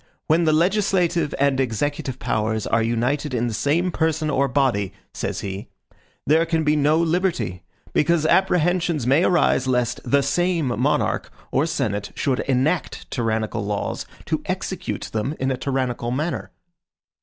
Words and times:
"When 0.25 0.45
the 0.45 0.51
legislative 0.51 1.35
and 1.37 1.59
executive 1.59 2.17
powers 2.17 2.65
are 2.65 2.81
united 2.81 3.35
in 3.35 3.45
the 3.45 3.53
same 3.53 3.91
person 3.91 4.31
or 4.31 4.47
body," 4.47 4.93
says 5.13 5.41
he, 5.41 5.67
"there 6.25 6.43
can 6.47 6.63
be 6.63 6.75
no 6.75 6.97
liberty, 6.97 7.61
because 7.93 8.25
apprehensions 8.25 9.05
may 9.05 9.23
arise 9.23 9.67
lest 9.67 10.01
THE 10.03 10.23
SAME 10.23 10.69
monarch 10.81 11.29
or 11.51 11.67
senate 11.67 12.11
should 12.15 12.39
ENACT 12.49 13.11
tyrannical 13.11 13.63
laws 13.63 14.07
to 14.25 14.41
EXECUTE 14.45 15.11
them 15.13 15.35
in 15.39 15.51
a 15.51 15.55
tyrannical 15.57 16.09
manner." 16.09 16.49